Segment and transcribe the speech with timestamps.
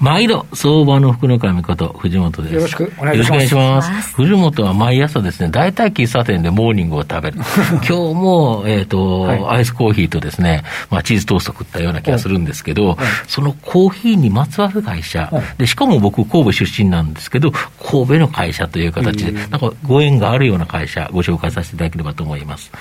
[0.00, 2.54] 毎度、相場の福の神こと、藤本です。
[2.54, 3.22] よろしくお願いします。
[3.22, 4.14] よろしくお願いします。
[4.14, 7.38] 藤本は毎朝ですね、大体喫茶店でモーニングを食べる。
[7.70, 22.72] 今日も、えっ、ー、と、はい、アイスコーヒーとですね、まあ、チーズトースト食ったような気がするんですけど、はい、そのコーヒーにまつわる会社、はい、で、しかも僕、神戸出身なんですけど、神戸の会社という形で、なんかご縁があるような会社、ご紹介させていただければと思います。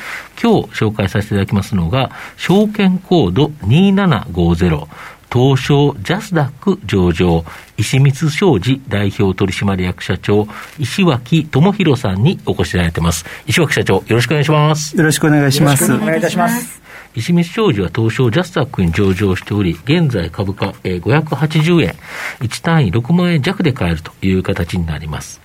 [0.42, 4.88] 今日紹介させていただきますのが、証券コード2750、
[5.32, 7.46] 東証ジャスダック上場、
[7.78, 10.48] 石光商事代表取締役社長、
[10.80, 13.26] 石脇智弘さんにお越しいただいてます。
[13.46, 14.98] 石脇社長、よろしくお願いします。
[14.98, 15.94] よろしくお願いします。
[15.94, 16.82] お願いいたします。
[17.16, 21.96] 石光商事は東証ジャスダックに上場しており、現在株価、えー、580円、
[22.40, 25.42] 1単位6万円弱で買えるという形になります。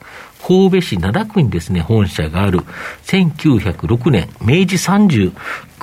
[0.47, 2.61] 神戸市灘区にですね、本社がある、
[3.05, 5.33] 1906年、明治39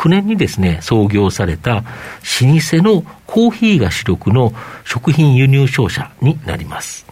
[0.08, 4.54] 年にですね、創業された老舗のコーヒーが主力の
[4.86, 7.08] 食品輸入商社になります。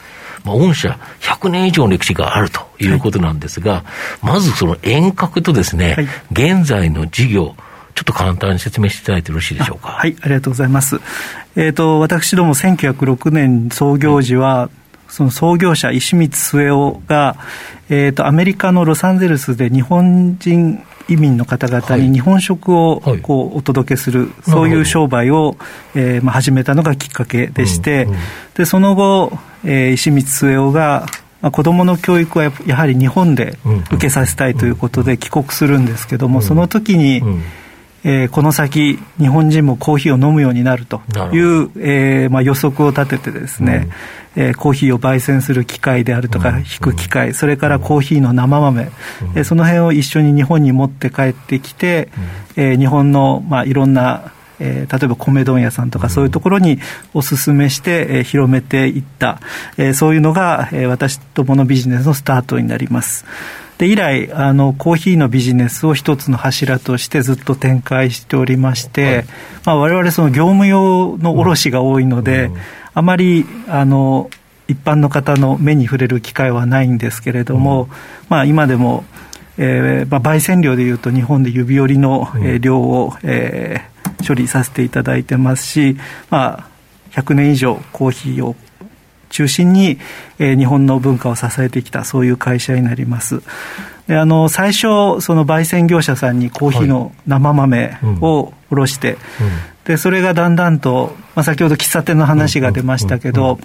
[0.45, 3.79] まあ、御社100年以上の歴史があるということなんですが、は
[4.23, 7.55] い、まずその遠隔とですね、はい、現在の事業、
[7.95, 9.89] ちょっと簡単に説明していただいてよろしいでしょうか？
[9.89, 11.01] はい、ありがとうございます。
[11.55, 14.69] えっ、ー、と、私ども1906年創業時は、
[15.09, 17.35] その創業者、石光末男が、
[17.89, 25.57] えーと、アメリカのロサンゼルスで日本人移民の方々に日本食をこうお届けする、はい、そういう商売を、
[25.95, 28.17] えーまあ、始めたのがきっかけでして、うんうん、
[28.53, 29.31] でその後、
[29.65, 31.05] えー、石光末男が
[31.41, 33.57] まあ、子どもの教育はやはり日本で
[33.91, 37.21] 受けさせたいということで帰国するんですけども、その時に、
[38.03, 41.01] えー、この先、日本人もコーヒーを飲むようになると
[41.33, 43.89] いう、えーまあ、予測を立ててですね、
[44.35, 48.89] えー、コーヒーを焙煎する機械であるとか、引く機械、それからコーヒーの生豆、
[49.35, 52.09] えー、その辺を一緒に日本に持って帰ってきて、
[52.55, 56.79] えー、日本の、まあ、いろんなえー、例えば米問屋さんとかそういうところに
[57.13, 59.39] お勧めして、えー、広めていった、
[59.77, 63.25] えー、そういうのが、えー、私どものビジネスのスタートになります。
[63.79, 69.25] で以来あのコーヒーのビジネスを一つの柱としてずっと展開しておりまして、はい。
[69.65, 72.57] まあ、我々その業務用の卸が多いので、うん。
[72.93, 74.29] あまりあの
[74.67, 77.89] 一般の方の目に触れる機会はないんですけれども、うん、
[78.27, 79.05] まあ、今でも、
[79.57, 85.97] えーまあ、焙煎量でいうと日本で指折りの、えー、量を、えー、処理させていただいてますし、
[86.29, 86.69] まあ、
[87.11, 88.57] 100年以上コーヒーを
[89.29, 89.99] 中心に、
[90.39, 93.41] えー、日本の文化を支えてきたそういう会社になります。
[94.07, 99.21] であの最初その焙煎業者さんにコーヒーの生豆を卸して、はいうん。
[99.85, 103.59] でそれがだんだんと、まあ、先ほど喫茶店の話が出ましたけど、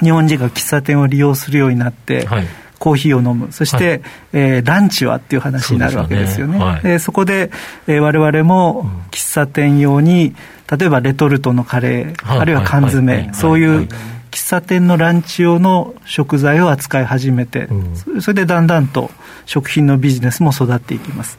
[0.00, 2.46] 日本人が喫茶店を利用するようになって、はい、
[2.78, 6.58] コーヒーを飲む、そして、はい、えー、ランチはっていう話になるわけですよね。
[6.58, 6.90] そ、ね。
[6.90, 7.50] はい、そこで、
[7.86, 10.34] えー、我々も喫茶店用に、
[10.70, 13.88] 例えばレトルトのカレー、あるいは缶詰、そういう
[14.34, 19.10] 喫茶店のランチ用の食材を扱い始めて、うん、それでだんだんと
[19.46, 21.38] 食品のビジネスも育っていきます。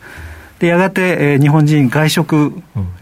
[0.59, 2.53] でやがて、えー、日本人外食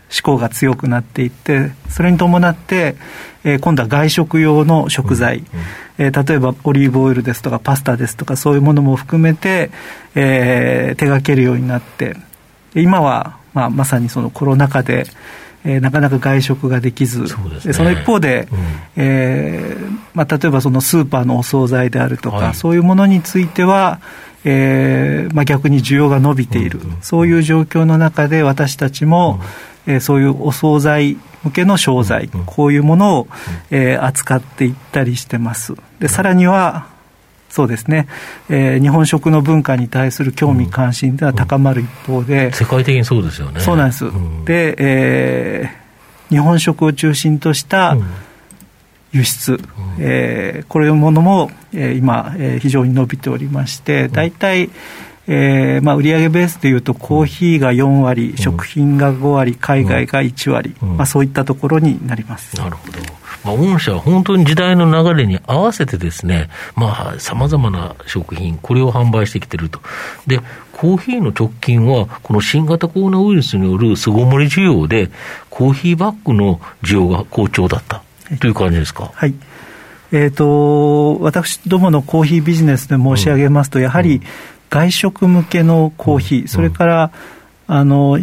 [0.09, 2.95] 志向が強くなっていってそれに伴って、
[3.43, 5.45] えー、今度は外食用の食材、うん。
[5.99, 9.69] えー、例えばオリーブオイルですとかパスタですとかそういうものも含めて、
[10.15, 12.17] えー、手掛けるようになって。
[12.75, 15.05] 今は、まあ、まさにそのコロナ禍で、
[15.65, 18.59] えー、なかなか外食ができずそ、ね,、その一方で、うん、
[18.97, 24.01] えー、まあ、例えばそのスーパーのお惣菜であるとか、はい、そういうものについては
[24.45, 26.89] えーまあ、逆に需要が伸びている、うん。
[26.89, 29.39] うん、そういう状況の中で私たちも、
[29.87, 29.93] うん。
[29.93, 33.27] えー、そういうお惣菜向けの商材、うん、こういうものを、
[33.69, 35.73] えー、扱っていったりしてます。
[35.99, 36.87] でさらには
[37.53, 38.07] そうですね、
[38.49, 43.59] えー、日本食の文化に対する興味関心では高まる一方で、世界的にそうですよね。
[43.59, 44.05] そうなんです。
[44.45, 47.95] で、えー、日本食を中心とした
[49.11, 49.61] 輸出、うん、
[49.99, 54.71] えー、これものも、えー、今、えー、非常に伸びておりまして、大体、
[55.27, 62.57] えーまあ、売上ベースでいうと、コーヒーが4割、うん、食品が5割、海外が1割、うん、まあ、そういったところになります。
[62.57, 62.99] なるほど、
[63.43, 66.49] まあ、御社は本当に時代の流れに合わせてですね、
[67.19, 69.79] さまざ、まな食品、これを販売してきてると。
[70.27, 70.39] で
[70.71, 75.11] コーヒーの直近は、この新型コロナウイルスによる巣ごもり需要で、
[75.49, 78.01] コーヒーバッグの需要が好調だった。
[78.39, 79.11] という感じですか？
[79.13, 79.33] はい。
[80.11, 84.21] えーと、私どものコーヒービジネスで申し上げますと、やはり
[84.69, 87.11] 外食向けのコーヒー、それから
[87.67, 88.19] あの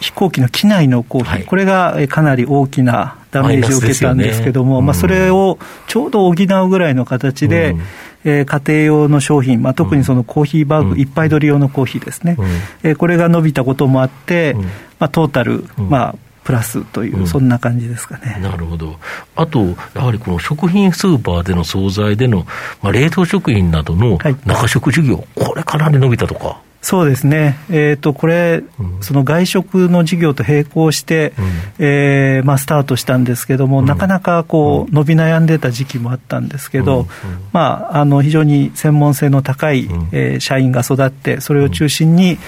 [0.00, 7.82] 飛行機の機内のコーヒー、はい、これがかなり大きなダメージを受けたんですけども、ねうん、まあ、それをちょうど補うぐらいの形で、うん、
[8.24, 12.46] えー、家庭用の商品、まあ、特にそのコーヒーバッグ、一杯取り用のコーヒーですね、うん、
[12.82, 14.54] えー、これが伸びたこともあって、
[14.98, 16.14] まあ、トータル、まあ、
[16.44, 18.38] プラスという、そんな感じですかね。
[18.40, 18.96] なるほど。
[19.36, 22.46] あと、やはりこの食品スーパーでの惣菜での、
[22.80, 26.62] まあ、冷凍食品などの中食事業、はい、これかなり伸びたとか。
[26.80, 31.34] そうですね、えーと、これ、うん、その外食の事業と並行して、
[31.78, 37.06] うん、えー、まあ、スタートしたんですけども、うん、なかなかこう伸び悩んでた時期もあったんですけど、
[37.52, 42.38] まあ、あの非常に専門性の高い、えー、社員が育って、それを中心に、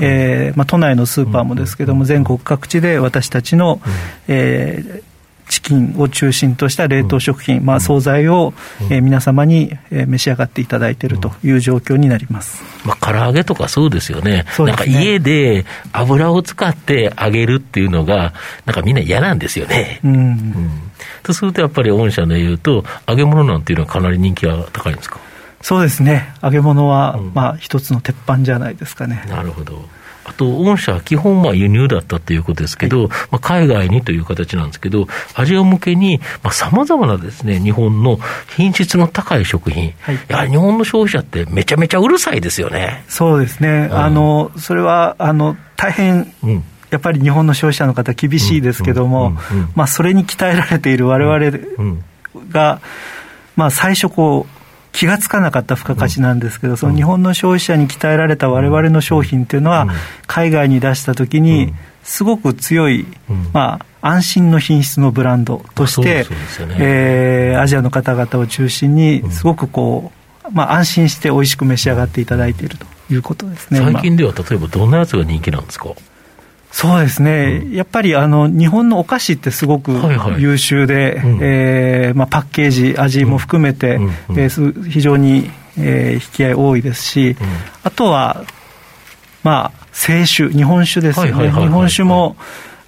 [0.00, 3.80] えーまあ、都内のスーパーもですけども、全国各地で私たちの、
[4.28, 5.02] えー、
[5.50, 8.54] チキンを中心とした冷凍食品、まあ、惣菜を、
[8.90, 14.44] えー、皆様に、えー、召し上がっていただいているという状況になります、まあ、唐揚げとかそうですよね、ね。
[14.58, 18.32] なんか家で油を使って揚げるっていうのが、
[18.64, 20.00] なんかみんな嫌なんですよね。
[20.04, 20.70] うん、うん、
[21.22, 25.18] とすると、やっぱり御社でいうと、揚げ物なんていうのはかなり人気が高いんですか？
[25.62, 29.24] そうですね、揚げ物は、うん、まあ、一つの鉄板じゃないですかね。
[29.28, 29.84] なるほど
[30.24, 36.20] あと、御社は基本まあ輸入だったということですけど、はい、まあ、海外にという形なんですけど、アジア向けに
[36.50, 38.18] さまざ、まなですね、日本の
[38.56, 43.04] 品質の高い食品、はい、やはり日本の消費者ってめちゃめちゃうるさいですよね。
[43.08, 43.88] そうですね。
[43.90, 46.64] うん、あの、それは、あの、大変、うん。
[46.90, 49.36] やっぱり日本の消費者の方、厳しいですけども、
[49.76, 51.52] まあ、それに鍛えられているわれわれ
[52.50, 52.80] が、
[53.56, 54.59] まあ、最初こう、
[54.92, 59.88] 気がつかなかった付加価値なんですけど、その日本の消費者に鍛えられたわれわれの商品っていうのは、
[60.26, 61.72] 海外に出したときに、
[62.02, 63.06] すごく強い、
[63.52, 66.26] まあ、安心の品質のブランドとして、
[66.78, 70.10] えー、アジアの方々を中心に、すごくこ
[70.44, 73.78] う、まあ、安心して美味しく召し上がっていただいているということですね。
[73.80, 75.90] 最近では例えばどんなやつが人気なんですか？
[76.72, 79.92] そうですね、うん、やっぱりあの日本のお菓子ってすごく
[80.38, 84.04] 優秀で、はいはい、えー、まあ、パッケージ、味も含めて、うん。
[84.04, 84.12] うん。
[84.38, 87.36] えー、非常に、えー、引き合い多いですし、
[87.82, 88.44] あとは、
[89.42, 92.36] まあ、清酒、日本酒ですよね、日本酒も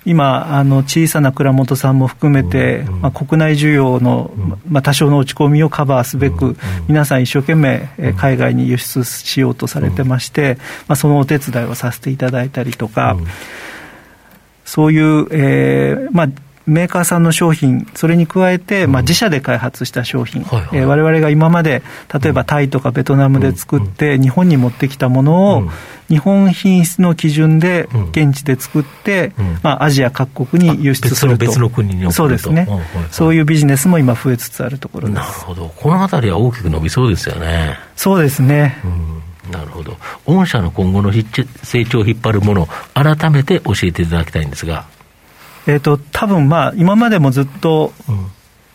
[0.05, 4.33] 今、あの小さな蔵元さんも含めて、まあ、国内需要の、
[4.69, 6.57] まあ、多少の落ち込みをカバーすべく、
[6.89, 10.59] 皆さん一生懸命、海外に輸出しようとされてまして、
[10.89, 13.17] まあ、そのお手伝いをさせていただいたりとか、
[14.65, 16.29] そういう、えーまあ、
[16.67, 21.83] メーカーさんの商品、それに加えて、まあ、自社で開発した商品、われわれが今まで、
[22.23, 25.71] 例えばタイとかベトナムで作って、日本に持ってきたものを、
[26.09, 29.33] 日本品質の基準で現地で作って、
[29.63, 32.69] まあ、アジア各国に輸出すると、別の国にそうですね、
[33.11, 35.19] そういうビジネスも今、増えつつあるところです。
[35.19, 37.79] なるほど、このあたりは大きく伸びそうですよね。
[37.97, 39.53] そうですね、うん。
[39.53, 39.97] なるほど。
[40.27, 41.13] 御社の今後の
[41.63, 44.85] 成長を引っ張るもの、改めて教えていただきたいんですが。
[45.67, 47.93] えっ、ー、と、多分まあ、今までもずっと、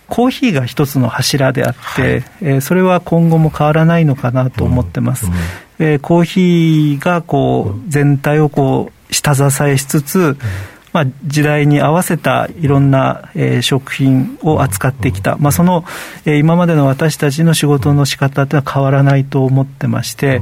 [0.07, 5.25] コーヒーが一つの柱であって、はい、えー、それは今後も変わらないのかなと思ってます。
[5.25, 5.39] うんうん、
[5.79, 10.37] えー、コーヒーがこう、全体をこう、下支えしつつ、うん。
[10.93, 15.85] まあ、時代に合わせたいろんな、えー、食品を扱ってきた、まあ、その、
[16.25, 20.41] えー、今までの私たちの仕事の仕方というのは変わらないと思ってまして、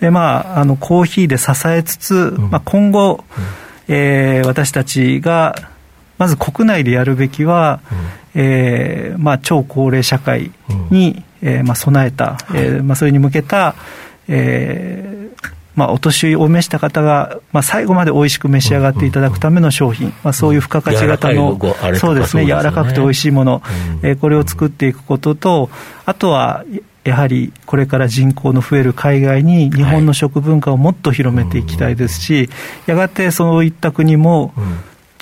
[0.00, 3.24] でまあ、あのコーヒーで支えつつ、まあ、今後、
[3.88, 5.70] えー、私たちが
[6.18, 7.80] まず国内でやるべきは、
[8.34, 10.52] えーまあ、超高齢社会
[10.90, 13.74] に、えーまあ、備えた、えーまあ、それに向けた、
[14.28, 15.16] えー
[15.76, 21.58] まあ、お年を召した方が、まあ、最後まで美味しく召し上がっていただくための商品、まあ、そういう付加価値型の、
[22.00, 23.62] そうですね、柔らかくて美味しいもの、
[24.02, 25.70] えー、これを作っていくことと、
[26.06, 26.64] あとは、
[27.04, 32.50] やはりこれから人口の増える海外に日本の食文化をもっと広めていきたいですし、
[32.86, 34.52] やがてそういった国も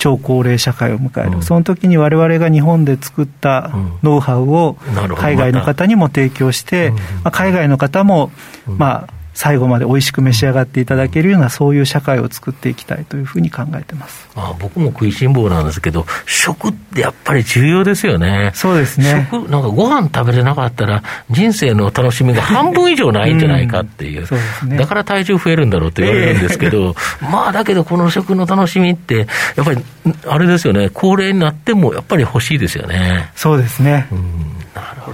[0.05, 3.71] 超高齢社会を迎える、その時に我々が日本で作った
[4.03, 4.77] ノウハウを
[5.17, 6.91] 海外の方にも提供して、
[7.23, 8.29] まあ、海外の方も、
[8.67, 18.51] まあ、最後まで美味しく召し上がっていただけるような、そういう社会を作っていきたいというふうに考えてますあ僕も食いしん坊なんですけど、食ってやっぱり重要ですよね。
[18.55, 19.27] そうですね。
[19.29, 26.77] 食、なんかご飯食べれなかったら、人生の楽しみが半分以上ないんじゃないかっていう、うん、そうですね、だから体重増えるんだろうって言われるんですけど、
[27.21, 29.83] えー、まあだけど、この食の楽しみって、やっぱり
[30.27, 33.31] あれですよね、高齢になってもやっぱり欲しいですよね。
[33.35, 34.07] そうですね。
[34.11, 34.54] うん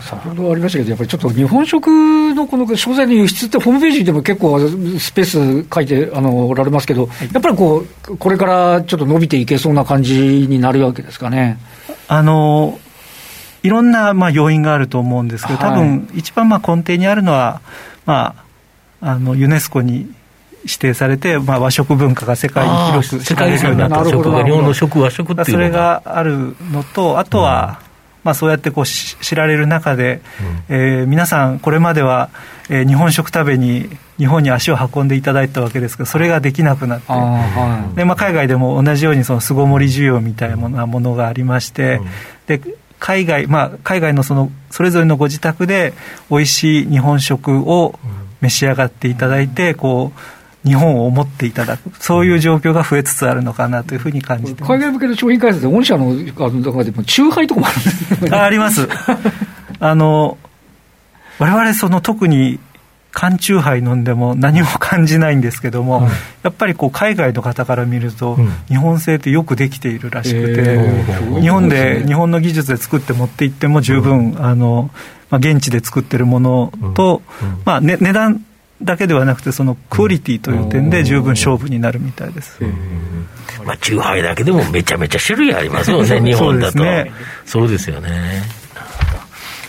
[0.02, 1.88] 先ほどありましたけど、やっぱりちょっと日本食
[2.34, 11.60] のこの商材の輸出って、ホームページでも結構スペース書いてあのおられますけど、やっぱりこう、これからちょっと伸びていけそうな感じになるわけですかね。
[12.08, 12.80] あの
[13.64, 17.62] いろんなまあ要因があると思うんですけど、多分一番まあ根底にあるのは、
[18.06, 18.36] ま
[19.02, 20.12] あ、あのユネスコに
[20.64, 24.10] 指定されて、まあ、和食文化が世界に広く世界になった。
[24.10, 27.91] 食が日本の食和食っていうそれがあるのとあとは、うん
[28.24, 30.22] まあ、そうやってこう知られる中で、
[30.70, 32.30] うん、えー、皆さん、これまでは、
[32.70, 42.08] えー、日本食食べに日本に足を運んでいただいたわけですけど、それができなくなって、はい、でまあ、海外でも同じようにその巣ごもり需要みたいなものがありまして、うん、
[42.46, 42.62] で
[43.00, 45.94] 海外、まあ、海外のそのそれぞれのご自宅で、
[46.30, 47.96] 美味しい日本食を
[48.42, 50.20] 召し上がっていただいて、こう
[50.64, 58.88] 日本を思っていただく、そういう状況が増えつつあるのかなというふうに感じて海外向けの商品開発で、御社の中でも、酎ハイとかもあるんですああります。
[59.80, 60.38] あの
[61.40, 62.60] 我々その特に
[63.12, 66.12] 缶酎ハイ飲んでも何も感じないんですけども、うん、や
[66.50, 70.80] っぱりこう海外の方から見ると、うん、日本製ってよくできているらしくて、
[71.42, 74.92] 日本で、日本の技術で作って持っていっても十分、うん、あの
[75.32, 77.22] まあ、現地で作ってるものと、
[77.64, 78.46] まあね、値段
[78.84, 82.60] だけではなくて、そのクオリティという点で十分勝負になるみたいです。
[83.66, 86.80] まあ、チューハイだけでもめちゃめちゃ種類ありますもんね、日本だと。
[86.80, 87.12] そうですね。
[87.46, 88.62] そうですよね。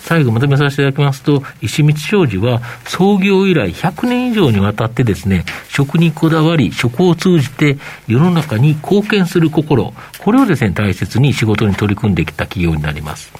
[0.02, 7.78] 最後まとめさせていただきますと、石光商事は創業以来100年以上にわたってですね、食にこだわり、食を通じて
[8.09, 13.33] 世の中に貢献する心、これをですね、大切に仕事に取り組んできた企業になります。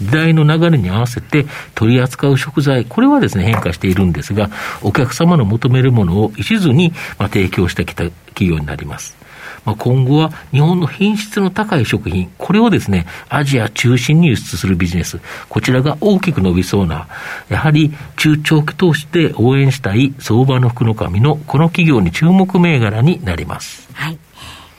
[0.00, 4.50] 時代の流れに合わせて取り扱う食材、これはですね、変化しているんですが、
[4.82, 9.20] お客様の求めるものを一途に、まあ、提供してきた企業になります。
[9.64, 17.08] まあ、今後は日本の品質の高い食品、これをですね、アジア中心に輸出するビジネス、こちらが大きく伸びそうな、
[17.48, 23.88] やはり中長期投資で応援したい相場の福の神のこの企業に注目銘柄になります。
[23.92, 24.18] はい。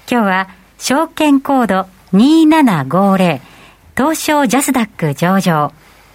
[0.09, 3.50] 今日は証券コード2750
[3.95, 5.73] 東証ジャスダック上場、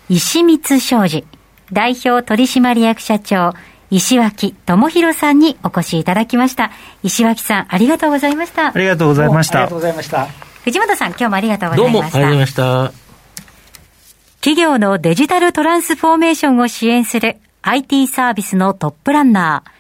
[0.09, 1.27] 石光商事、
[1.73, 3.53] 代表取締役社長、
[3.91, 6.71] 石脇智弘さんにお越しいただきました。
[7.03, 8.69] 石脇さん、ありがとうございました。
[8.69, 9.59] ありがとうございました。
[9.59, 10.27] ありがとうございました。
[10.65, 11.93] 藤本さん、今日もありがとうございました。
[11.93, 13.07] どうもありがとうございました。
[14.41, 19.71] 企業のデジタルトランスフォーメーションを支援する IT サービスのトップランナー、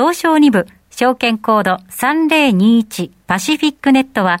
[0.00, 4.40] 東証2部証券コード3021パシフィックネットは、